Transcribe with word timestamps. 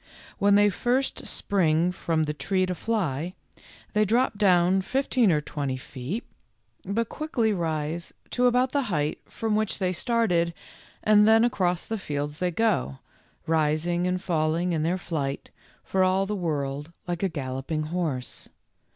When 0.39 0.55
they 0.55 0.71
first 0.71 1.27
spring 1.27 1.91
from 1.91 2.23
the 2.23 2.33
tree 2.33 2.65
to 2.65 2.73
fly, 2.73 3.35
they 3.93 4.03
drop 4.03 4.35
down 4.35 4.81
fifteen 4.81 5.31
or 5.31 5.41
twenty 5.41 5.77
feet, 5.77 6.23
but 6.83 7.07
25 7.07 7.35
26 7.35 7.35
THE 7.37 7.45
LITTLE 7.45 7.61
FORESTERS. 7.61 7.61
quickly 7.61 7.65
rise 7.67 8.13
to 8.31 8.47
about 8.47 8.71
the 8.71 8.89
height 8.91 9.19
from 9.25 9.55
which 9.55 9.77
they 9.77 9.93
started 9.93 10.55
and 11.03 11.27
then 11.27 11.43
across 11.45 11.85
the 11.85 11.99
fields 11.99 12.39
they 12.39 12.49
go, 12.49 12.97
rising 13.45 14.07
and 14.07 14.19
falling 14.19 14.73
in 14.73 14.81
their 14.81 14.97
flight, 14.97 15.51
for 15.83 16.03
all 16.03 16.25
the 16.25 16.35
world 16.35 16.91
like 17.07 17.21
a 17.21 17.29
galloping 17.29 17.83
horse. 17.83 18.49